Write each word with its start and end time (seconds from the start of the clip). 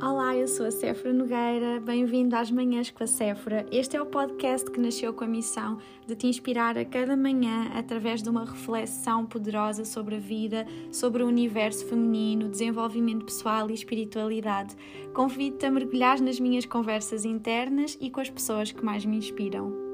Olá, 0.00 0.36
eu 0.36 0.46
sou 0.46 0.64
a 0.64 0.70
Séfora 0.70 1.12
Nogueira, 1.12 1.80
bem-vindo 1.80 2.36
às 2.36 2.52
Manhãs 2.52 2.88
com 2.88 3.02
a 3.02 3.06
Séfora. 3.06 3.66
Este 3.72 3.96
é 3.96 4.00
o 4.00 4.06
podcast 4.06 4.70
que 4.70 4.80
nasceu 4.80 5.12
com 5.12 5.24
a 5.24 5.26
missão 5.26 5.78
de 6.06 6.14
te 6.14 6.28
inspirar 6.28 6.78
a 6.78 6.84
cada 6.84 7.16
manhã 7.16 7.68
através 7.74 8.22
de 8.22 8.30
uma 8.30 8.44
reflexão 8.44 9.26
poderosa 9.26 9.84
sobre 9.84 10.14
a 10.14 10.20
vida, 10.20 10.64
sobre 10.92 11.24
o 11.24 11.26
universo 11.26 11.84
feminino, 11.84 12.48
desenvolvimento 12.48 13.24
pessoal 13.24 13.68
e 13.68 13.74
espiritualidade. 13.74 14.76
Convido-te 15.12 15.66
a 15.66 15.70
mergulhar 15.70 16.20
nas 16.20 16.38
minhas 16.38 16.64
conversas 16.64 17.24
internas 17.24 17.98
e 18.00 18.08
com 18.08 18.20
as 18.20 18.30
pessoas 18.30 18.70
que 18.70 18.84
mais 18.84 19.04
me 19.04 19.16
inspiram. 19.16 19.87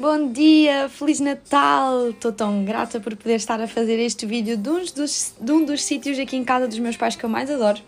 Bom 0.00 0.30
dia, 0.30 0.88
Feliz 0.88 1.18
Natal! 1.18 2.10
Estou 2.10 2.30
tão 2.30 2.64
grata 2.64 3.00
por 3.00 3.16
poder 3.16 3.34
estar 3.34 3.60
a 3.60 3.66
fazer 3.66 3.98
este 3.98 4.26
vídeo 4.26 4.56
de, 4.56 4.70
um 4.70 4.84
dos, 4.84 5.34
de 5.40 5.50
um 5.50 5.64
dos 5.64 5.82
sítios 5.82 6.16
aqui 6.20 6.36
em 6.36 6.44
casa 6.44 6.68
dos 6.68 6.78
meus 6.78 6.96
pais 6.96 7.16
que 7.16 7.24
eu 7.24 7.28
mais 7.28 7.50
adoro, 7.50 7.80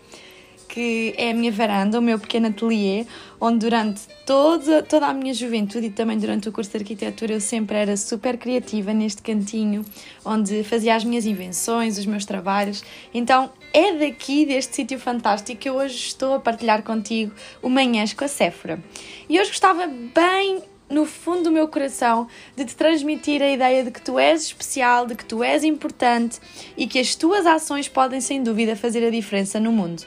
que 0.67 1.13
é 1.17 1.31
a 1.31 1.33
minha 1.33 1.53
varanda, 1.53 1.97
o 1.97 2.01
meu 2.01 2.19
pequeno 2.19 2.47
ateliê, 2.47 3.05
onde 3.39 3.59
durante 3.59 4.01
toda, 4.25 4.83
toda 4.83 5.07
a 5.07 5.13
minha 5.13 5.33
juventude 5.33 5.87
e 5.87 5.89
também 5.89 6.17
durante 6.17 6.49
o 6.49 6.51
curso 6.51 6.71
de 6.71 6.79
arquitetura 6.79 7.31
eu 7.31 7.39
sempre 7.39 7.77
era 7.77 7.95
super 7.95 8.37
criativa 8.37 8.93
neste 8.93 9.21
cantinho, 9.21 9.85
onde 10.25 10.65
fazia 10.65 10.97
as 10.97 11.05
minhas 11.05 11.25
invenções, 11.25 11.97
os 11.97 12.05
meus 12.05 12.25
trabalhos. 12.25 12.83
Então 13.13 13.49
é 13.73 13.93
daqui, 13.93 14.45
deste 14.45 14.75
sítio 14.75 14.99
fantástico, 14.99 15.57
que 15.57 15.69
eu 15.69 15.75
hoje 15.75 15.95
estou 15.95 16.33
a 16.33 16.41
partilhar 16.41 16.83
contigo 16.83 17.31
o 17.61 17.69
Manhãs 17.69 18.11
com 18.11 18.25
a 18.25 18.27
Séfora. 18.27 18.83
E 19.29 19.39
hoje 19.39 19.49
gostava 19.49 19.87
bem 19.87 20.61
no 20.91 21.05
fundo 21.05 21.43
do 21.43 21.51
meu 21.51 21.67
coração 21.67 22.27
de 22.55 22.65
te 22.65 22.75
transmitir 22.75 23.41
a 23.41 23.49
ideia 23.49 23.83
de 23.83 23.91
que 23.91 24.01
tu 24.01 24.19
és 24.19 24.43
especial, 24.43 25.07
de 25.07 25.15
que 25.15 25.25
tu 25.25 25.43
és 25.43 25.63
importante 25.63 26.39
e 26.75 26.85
que 26.85 26.99
as 26.99 27.15
tuas 27.15 27.45
ações 27.45 27.87
podem 27.87 28.19
sem 28.19 28.43
dúvida 28.43 28.75
fazer 28.75 29.05
a 29.05 29.09
diferença 29.09 29.59
no 29.59 29.71
mundo. 29.71 30.03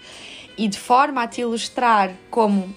E 0.56 0.68
de 0.68 0.78
forma 0.78 1.22
a 1.22 1.26
te 1.26 1.40
ilustrar 1.40 2.12
como 2.30 2.72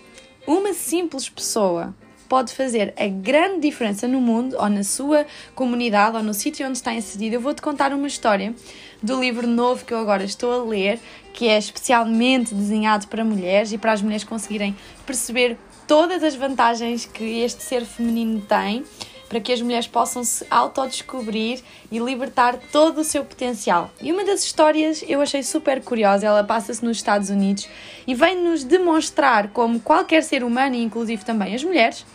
uma 0.48 0.74
simples 0.74 1.30
pessoa 1.30 1.94
pode 2.28 2.54
fazer 2.54 2.94
a 2.98 3.08
grande 3.08 3.62
diferença 3.62 4.08
no 4.08 4.20
mundo 4.20 4.56
ou 4.60 4.70
na 4.70 4.84
sua 4.84 5.26
comunidade 5.56 6.18
ou 6.18 6.24
no 6.24 6.34
sítio 6.34 6.66
onde 6.66 6.78
está 6.78 6.94
inserido, 6.94 7.36
eu 7.36 7.42
vou-te 7.42 7.62
contar 7.62 7.94
uma 7.94 8.08
história 8.08 8.54
do 9.02 9.20
livro 9.20 9.48
novo 9.48 9.86
que 9.86 9.94
eu 9.94 9.98
agora 9.98 10.24
estou 10.24 10.52
a 10.52 10.64
ler, 10.64 11.00
que 11.34 11.48
é 11.48 11.58
especialmente 11.58 12.54
desenhado 12.54 13.08
para 13.08 13.24
mulheres 13.24 13.72
e 13.72 13.78
para 13.78 13.94
as 13.94 14.02
mulheres 14.02 14.24
conseguirem 14.24 14.76
perceber 15.06 15.58
todas 15.88 16.22
as 16.22 16.36
vantagens 16.36 17.06
que 17.06 17.24
este 17.40 17.64
ser 17.64 17.86
feminino 17.86 18.42
tem 18.42 18.84
para 19.28 19.40
que 19.40 19.52
as 19.52 19.62
mulheres 19.62 19.88
possam 19.88 20.24
se 20.24 20.46
autodescobrir 20.50 21.62
e 21.92 22.00
libertar 22.00 22.58
todo 22.72 23.02
o 23.02 23.04
seu 23.04 23.26
potencial. 23.26 23.92
E 24.02 24.12
uma 24.12 24.24
das 24.24 24.44
histórias 24.44 25.04
eu 25.08 25.22
achei 25.22 25.44
super 25.44 25.82
curiosa, 25.82 26.28
ela 26.28 26.44
passa-se 26.44 26.84
nos 26.84 26.98
Estados 26.98 27.30
Unidos 27.30 27.68
e 28.06 28.16
vem-nos 28.16 28.64
demonstrar 28.64 29.50
como 29.50 29.80
qualquer 29.80 30.24
ser 30.24 30.44
humano, 30.44 30.76
inclusive 30.76 31.26
também 31.26 31.54
as 31.54 31.64
mulheres, 31.64 32.06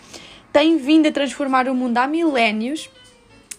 tem 0.53 0.77
vindo 0.79 1.09
a 1.09 1.13
transformar 1.13 1.69
o 1.69 1.75
mundo 1.75 1.99
há 1.99 2.07
milénios 2.07 2.89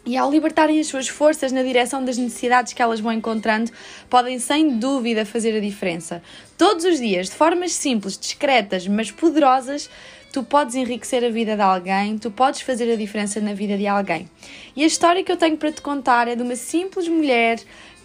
e 0.06 0.18
ao 0.18 0.30
libertarem 0.30 0.80
as 0.80 0.88
suas 0.88 1.08
forças 1.08 1.52
na 1.52 1.64
direção 1.64 2.04
das 2.04 2.18
necessidades 2.18 2.74
que 2.74 2.82
elas 2.82 3.00
vão 3.00 3.14
encontrando, 3.14 3.72
podem 4.10 4.38
sem 4.40 4.78
dúvida 4.78 5.26
fazer 5.26 5.56
a 5.56 5.62
diferença. 5.62 6.22
Todos 6.58 6.84
os 6.86 7.00
dias, 7.00 7.30
de 7.30 7.36
formas 7.36 7.72
simples, 7.72 8.18
discretas, 8.18 8.88
mas 8.88 9.12
poderosas, 9.12 9.90
tu 10.32 10.44
podes 10.44 10.76
enriquecer 10.76 11.24
a 11.24 11.30
vida 11.30 11.56
de 11.56 11.62
alguém, 11.62 12.18
tu 12.18 12.32
podes 12.32 12.62
fazer 12.62 12.92
a 12.92 12.96
diferença 12.96 13.40
na 13.40 13.54
vida 13.54 13.78
de 13.78 13.88
alguém. 13.88 14.30
E 14.76 14.84
a 14.84 14.88
história 14.88 15.24
que 15.24 15.32
eu 15.32 15.38
tenho 15.38 15.56
para 15.56 15.72
te 15.72 15.82
contar 15.82 16.28
é 16.28 16.36
de 16.36 16.42
uma 16.42 16.56
simples 16.56 17.08
mulher 17.08 17.60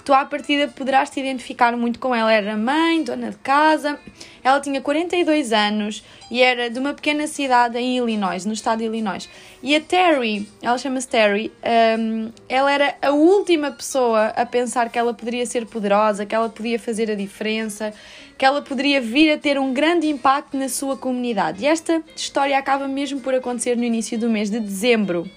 tu 0.04 0.12
à 0.12 0.24
partida 0.24 0.68
poderás 0.68 1.10
te 1.10 1.20
identificar 1.20 1.76
muito 1.76 1.98
com 1.98 2.14
ela. 2.14 2.32
Era 2.32 2.56
mãe, 2.56 3.02
dona 3.02 3.30
de 3.30 3.36
casa, 3.38 3.98
ela 4.42 4.60
tinha 4.60 4.80
42 4.80 5.52
anos 5.52 6.04
e 6.30 6.42
era 6.42 6.70
de 6.70 6.78
uma 6.78 6.94
pequena 6.94 7.26
cidade 7.26 7.78
em 7.78 7.98
Illinois, 7.98 8.44
no 8.44 8.52
estado 8.52 8.78
de 8.78 8.84
Illinois. 8.84 9.28
E 9.62 9.74
a 9.74 9.80
Terry, 9.80 10.48
ela 10.62 10.78
chama-se 10.78 11.08
Terry, 11.08 11.52
um, 11.98 12.30
ela 12.48 12.72
era 12.72 12.96
a 13.02 13.10
última 13.10 13.70
pessoa 13.70 14.28
a 14.28 14.46
pensar 14.46 14.88
que 14.88 14.98
ela 14.98 15.12
poderia 15.12 15.44
ser 15.44 15.66
poderosa, 15.66 16.24
que 16.24 16.34
ela 16.34 16.48
podia 16.48 16.78
fazer 16.78 17.10
a 17.10 17.14
diferença, 17.14 17.92
que 18.36 18.44
ela 18.44 18.62
poderia 18.62 19.00
vir 19.00 19.32
a 19.32 19.38
ter 19.38 19.58
um 19.58 19.72
grande 19.72 20.06
impacto 20.08 20.56
na 20.56 20.68
sua 20.68 20.96
comunidade. 20.96 21.64
E 21.64 21.66
esta 21.66 22.02
história 22.14 22.56
acaba 22.56 22.86
mesmo 22.86 23.20
por 23.20 23.34
acontecer 23.34 23.76
no 23.76 23.84
início 23.84 24.18
do 24.18 24.30
mês 24.30 24.48
de 24.48 24.60
dezembro. 24.60 25.28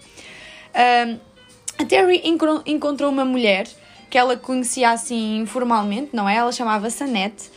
Um, 0.73 1.19
a 1.79 1.85
Terry 1.85 2.21
encontrou 2.23 3.09
uma 3.09 3.25
mulher 3.25 3.65
que 4.11 4.17
ela 4.17 4.35
conhecia 4.35 4.91
assim 4.91 5.39
informalmente, 5.39 6.09
não 6.13 6.27
é? 6.27 6.35
Ela 6.35 6.51
chamava-se 6.51 7.01
Annette 7.01 7.49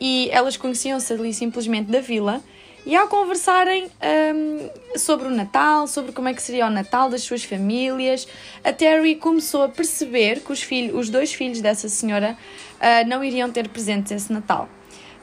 e 0.00 0.30
elas 0.32 0.56
conheciam-se 0.56 1.12
ali 1.12 1.34
simplesmente 1.34 1.90
da 1.90 2.00
vila. 2.00 2.42
E 2.86 2.96
ao 2.96 3.06
conversarem 3.08 3.90
um, 4.34 4.98
sobre 4.98 5.28
o 5.28 5.30
Natal, 5.30 5.86
sobre 5.86 6.12
como 6.12 6.26
é 6.28 6.32
que 6.32 6.40
seria 6.40 6.66
o 6.66 6.70
Natal 6.70 7.10
das 7.10 7.22
suas 7.22 7.44
famílias, 7.44 8.26
a 8.64 8.72
Terry 8.72 9.16
começou 9.16 9.64
a 9.64 9.68
perceber 9.68 10.40
que 10.40 10.50
os, 10.50 10.62
filhos, 10.62 10.98
os 10.98 11.10
dois 11.10 11.34
filhos 11.34 11.60
dessa 11.60 11.90
senhora 11.90 12.38
uh, 12.76 13.06
não 13.06 13.22
iriam 13.22 13.50
ter 13.50 13.68
presentes 13.68 14.10
esse 14.10 14.32
Natal. 14.32 14.66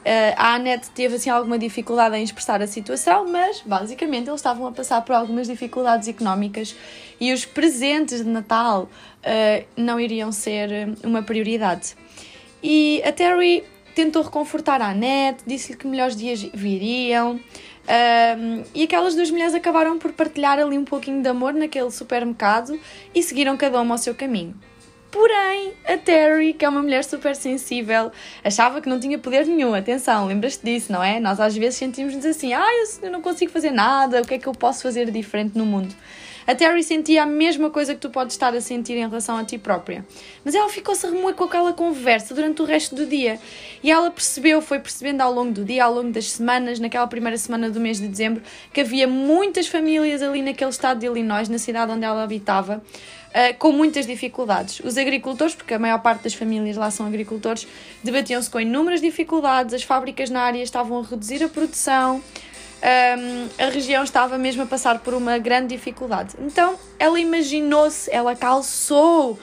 Uh, 0.05 0.35
a 0.37 0.53
Annette 0.53 0.91
teve 0.91 1.15
assim 1.15 1.31
alguma 1.31 1.57
dificuldade 1.57 2.15
em 2.15 2.21
expressar 2.21 2.61
a 2.61 2.67
situação, 2.67 3.27
mas 3.27 3.63
basicamente 3.65 4.29
eles 4.29 4.39
estavam 4.39 4.67
a 4.67 4.71
passar 4.71 5.01
por 5.01 5.15
algumas 5.15 5.47
dificuldades 5.47 6.07
económicas 6.07 6.75
e 7.19 7.33
os 7.33 7.43
presentes 7.43 8.23
de 8.23 8.29
Natal 8.29 8.83
uh, 8.83 9.65
não 9.75 9.99
iriam 9.99 10.31
ser 10.31 10.71
eh, 10.71 10.87
uma 11.03 11.23
prioridade. 11.23 11.95
E 12.61 13.01
a 13.03 13.11
Terry 13.11 13.63
tentou 13.95 14.21
reconfortar 14.21 14.79
a 14.79 14.89
Annette, 14.89 15.43
disse-lhe 15.47 15.75
que 15.75 15.87
melhores 15.87 16.15
dias 16.15 16.43
viriam. 16.53 17.39
e 18.75 18.83
aquelas 18.83 19.15
duas 19.15 19.31
mulheres 19.31 19.55
acabaram 19.55 19.97
por 19.97 20.11
partilhar 20.11 20.59
ali 20.59 20.77
um 20.77 20.85
pouquinho 20.85 21.23
de 21.23 21.29
amor 21.29 21.53
naquele 21.53 21.89
supermercado 21.89 22.79
e 23.13 23.23
seguiram 23.23 23.57
cada 23.57 23.81
uma 23.81 23.95
ao 23.95 23.97
seu 23.97 24.13
caminho. 24.13 24.53
Porém, 25.15 25.71
a 25.87 25.95
Terry, 25.95 26.53
que 26.53 26.65
é 26.65 26.67
uma 26.67 26.81
mulher 26.81 27.01
super 27.01 27.37
sensível, 27.37 28.11
achava 28.43 28.81
que 28.81 28.89
não 28.89 28.99
tinha 28.99 29.17
poder 29.17 29.45
nenhum. 29.45 29.73
Atenção, 29.73 30.27
lembras-te 30.27 30.65
disso, 30.65 30.91
não 30.91 31.01
é? 31.01 31.21
Nós 31.21 31.39
às 31.39 31.55
vezes 31.55 31.79
sentimos-nos 31.79 32.25
assim: 32.25 32.53
ah, 32.53 32.67
eu 33.01 33.09
não 33.09 33.21
consigo 33.21 33.49
fazer 33.49 33.71
nada, 33.71 34.21
o 34.21 34.27
que 34.27 34.33
é 34.33 34.37
que 34.37 34.45
eu 34.45 34.51
posso 34.51 34.83
fazer 34.83 35.09
diferente 35.09 35.57
no 35.57 35.65
mundo? 35.65 35.95
A 36.47 36.53
Terry 36.53 36.83
sentia 36.83 37.23
a 37.23 37.25
mesma 37.25 37.71
coisa 37.71 37.95
que 37.95 37.99
tu 37.99 38.09
podes 38.09 38.35
estar 38.35 38.53
a 38.53 38.61
sentir 38.61 38.93
em 38.93 39.07
relação 39.07 39.35
a 39.35 39.43
ti 39.43 39.57
própria. 39.57 40.05
Mas 40.43 40.53
ela 40.53 40.69
ficou-se 40.69 41.03
a 41.03 41.09
remoer 41.09 41.33
com 41.33 41.45
aquela 41.45 41.73
conversa 41.73 42.35
durante 42.35 42.61
o 42.61 42.65
resto 42.65 42.93
do 42.93 43.07
dia. 43.07 43.39
E 43.81 43.89
ela 43.89 44.11
percebeu, 44.11 44.61
foi 44.61 44.77
percebendo 44.77 45.21
ao 45.21 45.33
longo 45.33 45.51
do 45.51 45.65
dia, 45.65 45.83
ao 45.83 45.93
longo 45.93 46.11
das 46.11 46.31
semanas, 46.31 46.79
naquela 46.79 47.07
primeira 47.07 47.35
semana 47.37 47.69
do 47.69 47.79
mês 47.79 47.99
de 47.99 48.07
dezembro, 48.07 48.43
que 48.71 48.81
havia 48.81 49.07
muitas 49.07 49.67
famílias 49.67 50.21
ali 50.21 50.43
naquele 50.43 50.69
estado 50.69 50.99
de 50.99 51.07
Illinois, 51.07 51.49
na 51.49 51.57
cidade 51.57 51.91
onde 51.91 52.05
ela 52.05 52.23
habitava, 52.23 52.81
Uh, 53.35 53.53
com 53.59 53.73
muitas 53.73 54.07
dificuldades. 54.07 54.79
Os 54.79 54.97
agricultores, 54.97 55.53
porque 55.53 55.73
a 55.73 55.79
maior 55.79 55.99
parte 55.99 56.23
das 56.23 56.33
famílias 56.33 56.77
lá 56.77 56.89
são 56.89 57.05
agricultores, 57.05 57.67
debatiam-se 58.01 58.49
com 58.49 58.61
inúmeras 58.61 59.01
dificuldades, 59.01 59.73
as 59.73 59.83
fábricas 59.83 60.29
na 60.29 60.39
área 60.41 60.63
estavam 60.63 60.99
a 60.99 61.03
reduzir 61.03 61.43
a 61.43 61.49
produção, 61.49 62.23
um, 62.81 63.63
a 63.63 63.69
região 63.69 64.03
estava 64.03 64.37
mesmo 64.37 64.63
a 64.63 64.65
passar 64.65 64.99
por 64.99 65.13
uma 65.13 65.37
grande 65.37 65.75
dificuldade. 65.75 66.35
Então 66.39 66.77
ela 66.99 67.19
imaginou-se, 67.19 68.11
ela 68.11 68.35
calçou 68.35 69.39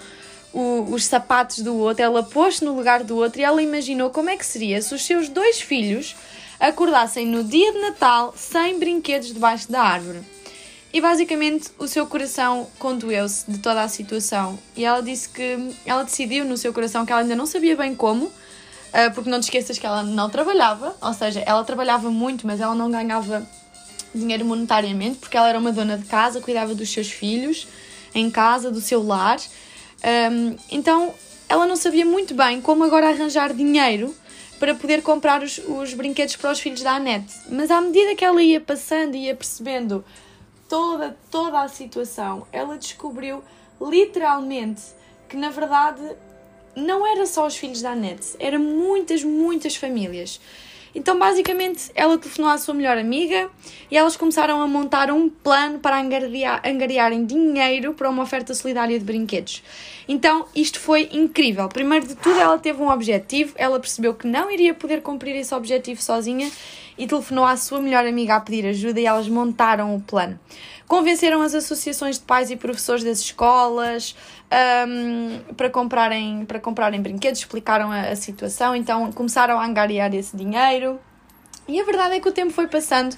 o, 0.52 0.86
os 0.90 1.04
sapatos 1.04 1.60
do 1.60 1.76
outro, 1.76 2.04
ela 2.04 2.22
pôs-se 2.22 2.64
no 2.64 2.74
lugar 2.74 3.02
do 3.02 3.16
outro 3.16 3.40
e 3.40 3.44
ela 3.44 3.62
imaginou 3.62 4.10
como 4.10 4.30
é 4.30 4.36
que 4.36 4.46
seria 4.46 4.80
se 4.80 4.94
os 4.94 5.04
seus 5.04 5.28
dois 5.28 5.60
filhos 5.60 6.14
acordassem 6.60 7.26
no 7.26 7.42
dia 7.42 7.72
de 7.72 7.80
Natal 7.80 8.34
sem 8.36 8.78
brinquedos 8.78 9.32
debaixo 9.32 9.70
da 9.70 9.82
árvore. 9.82 10.20
E 10.92 11.00
basicamente 11.00 11.70
o 11.78 11.88
seu 11.88 12.06
coração 12.06 12.68
condoeu-se 12.78 13.50
de 13.50 13.58
toda 13.58 13.82
a 13.82 13.88
situação. 13.88 14.58
E 14.76 14.84
ela 14.84 15.02
disse 15.02 15.28
que 15.28 15.74
ela 15.86 16.04
decidiu 16.04 16.44
no 16.44 16.58
seu 16.58 16.72
coração 16.72 17.06
que 17.06 17.12
ela 17.12 17.22
ainda 17.22 17.34
não 17.34 17.46
sabia 17.46 17.74
bem 17.74 17.94
como, 17.94 18.30
porque 19.14 19.30
não 19.30 19.40
te 19.40 19.44
esqueças 19.44 19.78
que 19.78 19.86
ela 19.86 20.02
não 20.02 20.28
trabalhava, 20.28 20.96
ou 21.00 21.14
seja, 21.14 21.40
ela 21.46 21.64
trabalhava 21.64 22.10
muito, 22.10 22.46
mas 22.46 22.60
ela 22.60 22.74
não 22.74 22.90
ganhava 22.90 23.46
dinheiro 24.14 24.44
monetariamente, 24.44 25.18
porque 25.18 25.36
ela 25.36 25.48
era 25.48 25.58
uma 25.58 25.72
dona 25.72 25.96
de 25.96 26.04
casa, 26.04 26.40
cuidava 26.40 26.74
dos 26.74 26.90
seus 26.90 27.10
filhos 27.10 27.66
em 28.14 28.30
casa, 28.30 28.70
do 28.70 28.80
seu 28.80 29.02
lar. 29.02 29.38
Então 30.70 31.14
ela 31.48 31.66
não 31.66 31.76
sabia 31.76 32.04
muito 32.04 32.34
bem 32.34 32.60
como 32.60 32.84
agora 32.84 33.08
arranjar 33.08 33.52
dinheiro 33.54 34.14
para 34.58 34.74
poder 34.74 35.02
comprar 35.02 35.42
os, 35.42 35.58
os 35.58 35.92
brinquedos 35.92 36.36
para 36.36 36.52
os 36.52 36.60
filhos 36.60 36.82
da 36.82 36.92
Anete. 36.92 37.34
Mas 37.50 37.70
à 37.70 37.80
medida 37.80 38.14
que 38.14 38.24
ela 38.24 38.42
ia 38.42 38.60
passando 38.60 39.16
e 39.16 39.26
ia 39.26 39.34
percebendo 39.34 40.04
toda, 40.68 41.16
toda 41.30 41.60
a 41.60 41.68
situação, 41.68 42.46
ela 42.52 42.78
descobriu 42.78 43.42
literalmente 43.80 44.82
que 45.28 45.36
na 45.36 45.50
verdade 45.50 46.00
não 46.74 47.06
era 47.06 47.26
só 47.26 47.46
os 47.46 47.56
filhos 47.56 47.82
da 47.82 47.92
Annette, 47.92 48.36
eram 48.38 48.58
muitas, 48.58 49.22
muitas 49.22 49.76
famílias. 49.76 50.40
Então, 50.94 51.18
basicamente, 51.18 51.90
ela 51.94 52.18
telefonou 52.18 52.50
à 52.50 52.58
sua 52.58 52.74
melhor 52.74 52.98
amiga 52.98 53.48
e 53.90 53.96
elas 53.96 54.14
começaram 54.14 54.60
a 54.60 54.66
montar 54.66 55.10
um 55.10 55.28
plano 55.28 55.78
para 55.78 55.98
angariar, 55.98 56.60
angariarem 56.64 57.24
dinheiro 57.24 57.94
para 57.94 58.10
uma 58.10 58.22
oferta 58.22 58.54
solidária 58.54 58.98
de 58.98 59.04
brinquedos. 59.04 59.62
Então, 60.06 60.46
isto 60.54 60.78
foi 60.78 61.08
incrível. 61.12 61.66
Primeiro 61.68 62.06
de 62.06 62.14
tudo, 62.14 62.38
ela 62.38 62.58
teve 62.58 62.82
um 62.82 62.90
objetivo, 62.90 63.54
ela 63.56 63.80
percebeu 63.80 64.12
que 64.12 64.26
não 64.26 64.50
iria 64.50 64.74
poder 64.74 65.00
cumprir 65.00 65.34
esse 65.34 65.54
objetivo 65.54 66.02
sozinha 66.02 66.50
e 66.96 67.06
telefonou 67.06 67.44
à 67.44 67.56
sua 67.56 67.80
melhor 67.80 68.06
amiga 68.06 68.36
a 68.36 68.40
pedir 68.40 68.66
ajuda 68.66 69.00
e 69.00 69.06
elas 69.06 69.28
montaram 69.28 69.94
o 69.94 70.00
plano. 70.00 70.38
Convenceram 70.86 71.40
as 71.40 71.54
associações 71.54 72.18
de 72.18 72.24
pais 72.24 72.50
e 72.50 72.56
professores 72.56 73.02
das 73.02 73.20
escolas 73.20 74.14
um, 74.86 75.54
para, 75.54 75.70
comprarem, 75.70 76.44
para 76.44 76.60
comprarem 76.60 77.00
brinquedos, 77.00 77.40
explicaram 77.40 77.90
a, 77.90 78.10
a 78.10 78.16
situação, 78.16 78.76
então 78.76 79.10
começaram 79.12 79.58
a 79.58 79.64
angariar 79.64 80.14
esse 80.14 80.36
dinheiro. 80.36 81.00
E 81.66 81.80
a 81.80 81.84
verdade 81.84 82.16
é 82.16 82.20
que 82.20 82.28
o 82.28 82.32
tempo 82.32 82.52
foi 82.52 82.66
passando 82.66 83.16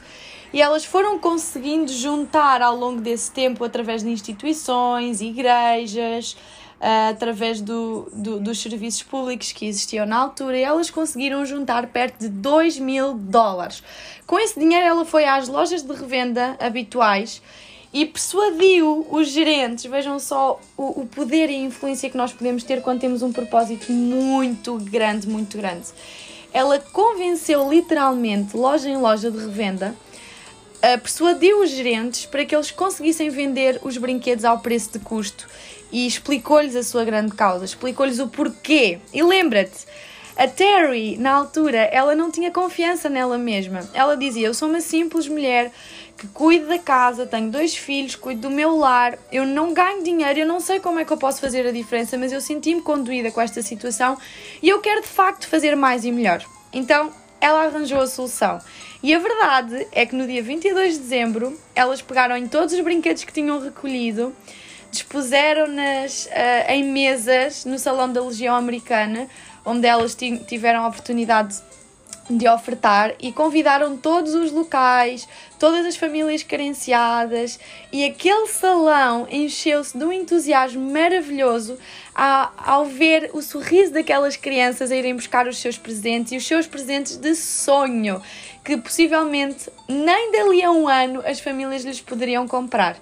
e 0.54 0.62
elas 0.62 0.84
foram 0.84 1.18
conseguindo 1.18 1.90
juntar 1.90 2.62
ao 2.62 2.76
longo 2.76 3.00
desse 3.00 3.28
tempo, 3.32 3.64
através 3.64 4.04
de 4.04 4.10
instituições, 4.10 5.20
igrejas, 5.20 6.36
uh, 6.80 7.10
através 7.10 7.60
do, 7.60 8.10
do, 8.12 8.40
dos 8.40 8.60
serviços 8.60 9.02
públicos 9.02 9.52
que 9.52 9.66
existiam 9.66 10.06
na 10.06 10.16
altura, 10.16 10.58
e 10.58 10.62
elas 10.62 10.90
conseguiram 10.90 11.44
juntar 11.44 11.86
perto 11.88 12.20
de 12.20 12.28
2 12.28 12.78
mil 12.78 13.14
dólares. 13.14 13.82
Com 14.26 14.38
esse 14.38 14.58
dinheiro, 14.58 14.86
ela 14.86 15.04
foi 15.04 15.24
às 15.24 15.48
lojas 15.48 15.82
de 15.82 15.92
revenda 15.92 16.56
habituais 16.58 17.42
e 17.92 18.04
persuadiu 18.04 19.06
os 19.10 19.28
gerentes. 19.28 19.84
Vejam 19.84 20.18
só 20.18 20.60
o, 20.76 21.02
o 21.02 21.06
poder 21.06 21.48
e 21.50 21.54
a 21.54 21.60
influência 21.60 22.10
que 22.10 22.16
nós 22.16 22.32
podemos 22.32 22.64
ter 22.64 22.82
quando 22.82 23.00
temos 23.00 23.22
um 23.22 23.32
propósito 23.32 23.92
muito 23.92 24.76
grande, 24.78 25.28
muito 25.28 25.56
grande. 25.56 25.86
Ela 26.52 26.78
convenceu 26.78 27.68
literalmente, 27.68 28.56
loja 28.56 28.88
em 28.88 28.96
loja 28.96 29.30
de 29.30 29.38
revenda, 29.38 29.94
persuadiu 31.02 31.62
os 31.62 31.70
gerentes 31.70 32.26
para 32.26 32.44
que 32.44 32.54
eles 32.54 32.70
conseguissem 32.70 33.30
vender 33.30 33.80
os 33.82 33.96
brinquedos 33.96 34.44
ao 34.44 34.58
preço 34.58 34.92
de 34.92 34.98
custo 34.98 35.48
e 35.94 36.08
explicou-lhes 36.08 36.74
a 36.74 36.82
sua 36.82 37.04
grande 37.04 37.36
causa, 37.36 37.64
explicou-lhes 37.64 38.18
o 38.18 38.26
porquê. 38.26 38.98
E 39.12 39.22
lembra-te, 39.22 39.86
a 40.36 40.48
Terry, 40.48 41.16
na 41.16 41.30
altura, 41.30 41.78
ela 41.78 42.16
não 42.16 42.32
tinha 42.32 42.50
confiança 42.50 43.08
nela 43.08 43.38
mesma. 43.38 43.88
Ela 43.94 44.16
dizia: 44.16 44.48
Eu 44.48 44.54
sou 44.54 44.68
uma 44.68 44.80
simples 44.80 45.28
mulher 45.28 45.70
que 46.18 46.26
cuido 46.26 46.66
da 46.66 46.80
casa, 46.80 47.26
tenho 47.26 47.48
dois 47.48 47.76
filhos, 47.76 48.16
cuido 48.16 48.40
do 48.40 48.50
meu 48.50 48.76
lar, 48.76 49.16
eu 49.30 49.46
não 49.46 49.72
ganho 49.72 50.02
dinheiro, 50.02 50.40
eu 50.40 50.46
não 50.46 50.58
sei 50.58 50.80
como 50.80 50.98
é 50.98 51.04
que 51.04 51.12
eu 51.12 51.16
posso 51.16 51.40
fazer 51.40 51.64
a 51.64 51.70
diferença, 51.70 52.18
mas 52.18 52.32
eu 52.32 52.40
senti-me 52.40 52.82
conduída 52.82 53.30
com 53.30 53.40
esta 53.40 53.62
situação 53.62 54.18
e 54.60 54.68
eu 54.68 54.80
quero 54.80 55.00
de 55.00 55.08
facto 55.08 55.46
fazer 55.46 55.76
mais 55.76 56.04
e 56.04 56.10
melhor. 56.10 56.44
Então, 56.72 57.12
ela 57.40 57.66
arranjou 57.66 58.00
a 58.00 58.06
solução. 58.08 58.58
E 59.00 59.14
a 59.14 59.18
verdade 59.20 59.86
é 59.92 60.04
que 60.04 60.16
no 60.16 60.26
dia 60.26 60.42
22 60.42 60.94
de 60.94 60.98
dezembro, 61.00 61.56
elas 61.72 62.02
pegaram 62.02 62.36
em 62.36 62.48
todos 62.48 62.74
os 62.74 62.80
brinquedos 62.80 63.22
que 63.22 63.32
tinham 63.32 63.60
recolhido 63.60 64.34
dispuseram-nas 64.94 66.26
uh, 66.26 66.70
em 66.70 66.84
mesas 66.84 67.64
no 67.64 67.78
Salão 67.78 68.12
da 68.12 68.22
Legião 68.22 68.54
Americana, 68.54 69.26
onde 69.64 69.86
elas 69.86 70.16
tiveram 70.46 70.84
a 70.84 70.88
oportunidade 70.88 71.60
de 72.30 72.48
ofertar 72.48 73.14
e 73.20 73.32
convidaram 73.32 73.98
todos 73.98 74.34
os 74.34 74.50
locais, 74.50 75.28
todas 75.58 75.84
as 75.84 75.96
famílias 75.96 76.42
carenciadas 76.42 77.58
e 77.92 78.02
aquele 78.04 78.46
salão 78.46 79.26
encheu-se 79.30 79.98
de 79.98 80.04
um 80.04 80.12
entusiasmo 80.12 80.90
maravilhoso 80.90 81.76
ao, 82.14 82.52
ao 82.56 82.84
ver 82.86 83.30
o 83.34 83.42
sorriso 83.42 83.92
daquelas 83.92 84.36
crianças 84.36 84.90
a 84.90 84.96
irem 84.96 85.14
buscar 85.14 85.46
os 85.46 85.58
seus 85.58 85.76
presentes 85.76 86.32
e 86.32 86.36
os 86.36 86.46
seus 86.46 86.66
presentes 86.66 87.16
de 87.16 87.34
sonho 87.34 88.22
que 88.64 88.78
possivelmente 88.78 89.68
nem 89.86 90.32
dali 90.32 90.62
a 90.62 90.70
um 90.70 90.88
ano 90.88 91.22
as 91.26 91.40
famílias 91.40 91.84
lhes 91.84 92.00
poderiam 92.00 92.48
comprar. 92.48 92.96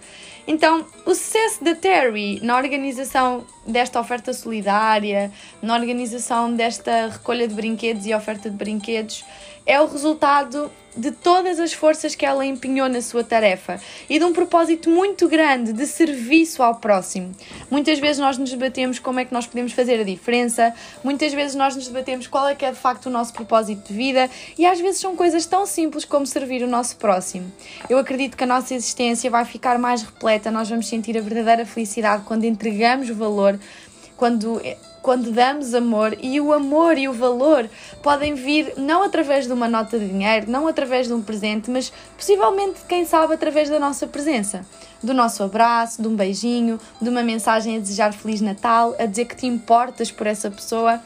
Então, 0.47 0.85
o 1.07 1.15
sucesso 1.15 1.63
da 1.63 1.75
Terry 1.75 2.41
na 2.43 2.57
organização 2.57 3.45
desta 3.67 4.01
oferta 4.01 4.33
solidária, 4.33 5.31
na 5.63 5.75
organização 5.75 6.53
desta 6.53 7.09
recolha 7.09 7.47
de 7.47 7.55
brinquedos 7.55 8.07
e 8.07 8.15
oferta 8.15 8.51
de 8.51 8.57
brinquedos, 8.57 9.25
é 9.67 9.81
o 9.81 9.87
resultado 9.87 10.71
de 10.97 11.11
todas 11.11 11.59
as 11.59 11.73
forças 11.73 12.15
que 12.15 12.27
ela 12.27 12.45
empenhou 12.45 12.89
na 12.89 13.01
sua 13.01 13.25
tarefa 13.25 13.81
e 14.09 14.19
de 14.19 14.25
um 14.25 14.33
propósito 14.33 14.91
muito 14.91 15.27
grande 15.27 15.73
de 15.73 15.87
serviço 15.87 16.63
ao 16.63 16.77
próximo. 16.77 17.35
Muitas 17.71 17.99
vezes 17.99 18.19
nós 18.19 18.37
nos 18.37 18.51
debatemos 18.51 18.99
como 18.99 19.19
é 19.19 19.25
que 19.25 19.33
nós 19.33 19.47
podemos 19.47 19.73
fazer 19.73 20.01
a 20.01 20.05
diferença, 20.05 20.75
muitas 21.03 21.33
vezes 21.33 21.55
nós 21.55 21.75
nos 21.75 21.89
debatemos 21.89 22.27
qual 22.27 22.49
é 22.49 22.55
que 22.55 22.65
é 22.65 22.71
de 22.71 22.79
facto 22.79 23.07
o 23.07 23.11
nosso 23.11 23.33
propósito 23.33 23.89
de 23.89 23.95
vida 23.95 24.29
e 24.59 24.67
às 24.67 24.81
vezes 24.81 25.01
são 25.01 25.17
coisas 25.17 25.47
tão 25.47 25.65
simples 25.65 26.05
como 26.05 26.27
servir 26.27 26.63
o 26.63 26.69
nosso 26.69 26.97
próximo. 26.97 27.51
Eu 27.89 27.99
acredito 27.99 28.37
que 28.37 28.45
a 28.45 28.47
nossa 28.47 28.75
existência 28.75 29.31
vai 29.31 29.45
ficar 29.45 29.79
mais 29.79 30.03
repleta, 30.03 30.51
nós 30.51 30.69
vamos 30.69 30.89
sentir 30.89 31.17
a 31.17 31.23
verdadeira 31.23 31.65
felicidade 31.65 32.25
quando 32.25 32.45
entregamos 32.45 33.09
valor, 33.09 33.59
quando 34.17 34.61
quando 35.03 35.33
damos 35.33 35.75
amor 35.75 36.17
e 36.23 36.41
o 36.41 36.53
amor 36.53 36.97
e 36.97 37.09
o 37.09 37.13
valor 37.13 37.69
podem 38.03 38.35
vir 38.35 38.75
não 38.77 39.03
através 39.03 39.47
de 39.47 39.53
uma 39.53 39.69
nota 39.69 39.99
de 39.99 40.07
dinheiro, 40.09 40.49
não 40.49 40.69
através 40.69 41.09
de 41.09 41.13
um 41.13 41.21
presente, 41.21 41.69
mas 41.71 41.93
possivelmente, 42.17 42.81
quem 42.89 43.05
sabe, 43.05 43.35
através 43.35 43.69
da 43.69 43.81
nossa 43.81 44.07
presença, 44.07 44.65
do 45.03 45.13
nosso 45.13 45.43
abraço, 45.43 46.01
de 46.01 46.07
um 46.07 46.15
beijinho, 46.15 46.79
de 47.01 47.09
uma 47.09 47.23
mensagem 47.23 47.77
a 47.77 47.81
desejar 47.81 48.13
Feliz 48.13 48.41
Natal, 48.41 48.95
a 48.99 49.05
dizer 49.05 49.25
que 49.25 49.37
te 49.37 49.47
importas 49.47 50.13
por 50.13 50.27
essa 50.27 50.51
pessoa. 50.51 51.01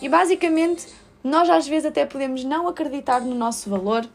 E 0.00 0.08
basicamente, 0.08 0.86
nós 1.22 1.50
às 1.50 1.66
vezes 1.66 1.86
até 1.86 2.06
podemos 2.06 2.44
não 2.44 2.68
acreditar 2.68 3.20
no 3.20 3.34
nosso 3.34 3.68
valor, 3.68 4.06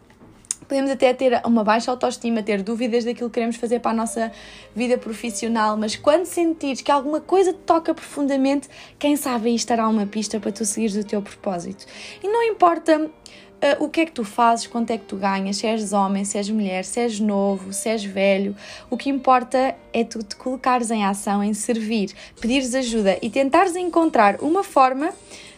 Podemos 0.67 0.91
até 0.91 1.13
ter 1.13 1.41
uma 1.45 1.63
baixa 1.63 1.91
autoestima, 1.91 2.41
ter 2.41 2.61
dúvidas 2.61 3.05
daquilo 3.05 3.29
que 3.29 3.35
queremos 3.35 3.55
fazer 3.55 3.79
para 3.79 3.91
a 3.91 3.93
nossa 3.93 4.31
vida 4.75 4.97
profissional, 4.97 5.77
mas 5.77 5.95
quando 5.95 6.25
sentires 6.25 6.81
que 6.81 6.91
alguma 6.91 7.21
coisa 7.21 7.53
te 7.53 7.59
toca 7.59 7.93
profundamente, 7.93 8.67
quem 8.97 9.15
sabe 9.15 9.49
aí 9.49 9.55
estará 9.55 9.87
uma 9.87 10.05
pista 10.05 10.39
para 10.39 10.51
tu 10.51 10.65
seguires 10.65 10.95
o 10.95 11.03
teu 11.03 11.21
propósito. 11.21 11.85
E 12.23 12.27
não 12.27 12.43
importa 12.43 12.99
uh, 12.99 13.83
o 13.83 13.89
que 13.89 14.01
é 14.01 14.05
que 14.05 14.11
tu 14.11 14.23
fazes, 14.23 14.67
quanto 14.67 14.91
é 14.91 14.97
que 14.97 15.05
tu 15.05 15.15
ganhas, 15.15 15.57
se 15.57 15.67
és 15.67 15.93
homem, 15.93 16.25
se 16.25 16.37
és 16.37 16.49
mulher, 16.49 16.83
se 16.85 16.99
és 16.99 17.19
novo, 17.19 17.73
se 17.73 17.89
és 17.89 18.03
velho, 18.03 18.55
o 18.89 18.97
que 18.97 19.09
importa 19.09 19.75
é 19.93 20.03
tu 20.03 20.23
te 20.23 20.35
colocares 20.35 20.91
em 20.91 21.05
ação, 21.05 21.43
em 21.43 21.53
servir, 21.53 22.13
pedires 22.39 22.73
ajuda 22.75 23.17
e 23.21 23.29
tentares 23.29 23.75
encontrar 23.75 24.41
uma 24.41 24.63
forma 24.63 25.11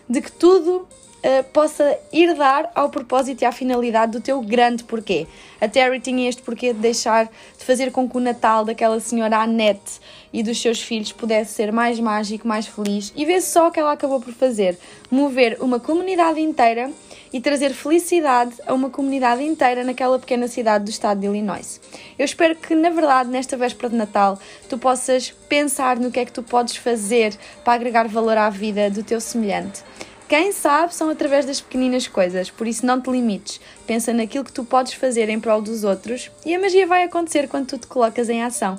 de 0.09 0.21
que 0.21 0.31
tudo 0.31 0.87
uh, 1.23 1.43
possa 1.51 1.97
ir 2.11 2.33
dar 2.35 2.71
ao 2.75 2.89
propósito 2.89 3.41
e 3.41 3.45
à 3.45 3.51
finalidade 3.51 4.11
do 4.11 4.21
teu 4.21 4.41
grande 4.41 4.83
porquê. 4.83 5.27
A 5.59 5.67
Terry 5.67 5.99
tinha 5.99 6.29
este 6.29 6.41
porquê 6.41 6.73
de 6.73 6.79
deixar, 6.79 7.25
de 7.25 7.65
fazer 7.65 7.91
com 7.91 8.07
que 8.09 8.17
o 8.17 8.19
Natal 8.19 8.63
daquela 8.63 8.99
senhora 8.99 9.37
Annette 9.37 9.99
e 10.31 10.43
dos 10.43 10.61
seus 10.61 10.81
filhos 10.81 11.11
pudesse 11.11 11.53
ser 11.53 11.71
mais 11.71 11.99
mágico, 11.99 12.47
mais 12.47 12.67
feliz 12.67 13.11
e 13.15 13.25
vê 13.25 13.41
só 13.41 13.67
o 13.67 13.71
que 13.71 13.79
ela 13.79 13.93
acabou 13.93 14.19
por 14.19 14.33
fazer: 14.33 14.77
mover 15.09 15.57
uma 15.59 15.79
comunidade 15.79 16.39
inteira 16.39 16.91
e 17.31 17.41
trazer 17.41 17.73
felicidade 17.73 18.53
a 18.65 18.73
uma 18.73 18.89
comunidade 18.89 19.43
inteira 19.43 19.83
naquela 19.83 20.17
pequena 20.17 20.47
cidade 20.47 20.85
do 20.85 20.89
estado 20.89 21.19
de 21.19 21.27
Illinois. 21.27 21.81
Eu 22.17 22.25
espero 22.25 22.55
que, 22.55 22.73
na 22.73 22.89
verdade, 22.89 23.29
nesta 23.29 23.57
véspera 23.57 23.89
de 23.89 23.95
Natal, 23.95 24.39
tu 24.69 24.77
possas 24.77 25.31
pensar 25.49 25.97
no 25.99 26.11
que 26.11 26.19
é 26.19 26.25
que 26.25 26.31
tu 26.31 26.43
podes 26.43 26.77
fazer 26.77 27.35
para 27.63 27.73
agregar 27.73 28.07
valor 28.07 28.37
à 28.37 28.49
vida 28.49 28.89
do 28.89 29.03
teu 29.03 29.19
semelhante. 29.19 29.83
Quem 30.27 30.51
sabe 30.51 30.93
são 30.93 31.09
através 31.09 31.45
das 31.45 31.61
pequeninas 31.61 32.05
coisas, 32.05 32.49
por 32.49 32.67
isso 32.67 32.85
não 32.85 32.99
te 32.99 33.09
limites. 33.09 33.61
Pensa 33.85 34.11
naquilo 34.11 34.43
que 34.43 34.51
tu 34.51 34.65
podes 34.65 34.91
fazer 34.91 35.29
em 35.29 35.39
prol 35.39 35.61
dos 35.61 35.85
outros 35.85 36.29
e 36.45 36.53
a 36.53 36.59
magia 36.59 36.85
vai 36.85 37.03
acontecer 37.03 37.47
quando 37.47 37.67
tu 37.67 37.77
te 37.77 37.87
colocas 37.87 38.27
em 38.27 38.43
ação. 38.43 38.77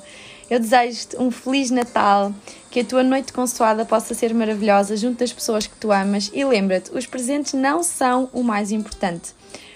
Eu 0.51 0.61
desejo-te 0.61 1.17
um 1.17 1.31
Feliz 1.31 1.71
Natal, 1.71 2.35
que 2.71 2.81
a 2.81 2.85
tua 2.85 3.03
noite 3.03 3.33
consoada 3.33 3.87
possa 3.87 4.13
ser 4.13 4.35
maravilhosa 4.35 4.95
junto 4.95 5.21
das 5.21 5.33
pessoas 5.33 5.67
que 5.67 5.77
tu 5.77 5.91
amas 5.91 6.31
e 6.35 6.45
lembra-te, 6.45 6.95
os 6.95 7.07
presentes 7.07 7.55
não 7.55 7.83
são 7.83 8.29
o 8.35 8.43
mais 8.43 8.71
importante. 8.71 9.33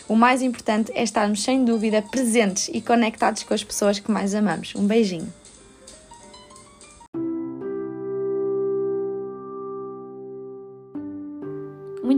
O 0.06 0.14
mais 0.14 0.42
importante 0.42 0.92
é 0.94 1.02
estarmos 1.02 1.42
sem 1.42 1.64
dúvida 1.64 2.02
presentes 2.02 2.68
e 2.68 2.82
conectados 2.82 3.44
com 3.44 3.54
as 3.54 3.64
pessoas 3.64 3.98
que 3.98 4.10
mais 4.10 4.34
amamos. 4.34 4.74
Um 4.76 4.86
beijinho. 4.86 5.32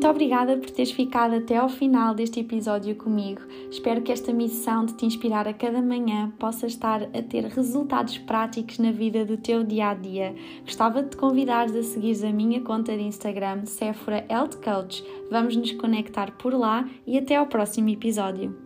Muito 0.04 0.16
obrigada 0.16 0.58
por 0.58 0.68
teres 0.68 0.92
ficado 0.92 1.36
até 1.36 1.56
ao 1.56 1.70
final 1.70 2.14
deste 2.14 2.38
episódio 2.38 2.94
comigo. 2.94 3.40
Espero 3.70 4.02
que 4.02 4.12
esta 4.12 4.34
missão 4.34 4.84
de 4.84 4.92
te 4.92 5.06
inspirar 5.06 5.48
a 5.48 5.54
cada 5.54 5.80
manhã 5.80 6.30
possa 6.38 6.66
estar 6.66 7.04
a 7.04 7.22
ter 7.22 7.46
resultados 7.46 8.18
práticos 8.18 8.78
na 8.78 8.92
vida 8.92 9.24
do 9.24 9.38
teu 9.38 9.64
dia 9.64 9.88
a 9.88 9.94
dia. 9.94 10.34
Gostava 10.62 11.02
de 11.02 11.08
te 11.08 11.16
convidar 11.16 11.68
a 11.68 11.82
seguir 11.82 12.22
a 12.22 12.30
minha 12.30 12.60
conta 12.60 12.94
de 12.94 13.02
Instagram, 13.02 13.64
Sephora 13.64 14.26
Health 14.28 14.60
Coach. 14.62 15.02
Vamos 15.30 15.56
nos 15.56 15.72
conectar 15.72 16.32
por 16.32 16.52
lá 16.52 16.86
e 17.06 17.16
até 17.16 17.36
ao 17.36 17.46
próximo 17.46 17.88
episódio. 17.88 18.63